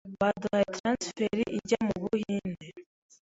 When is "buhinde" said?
2.03-2.67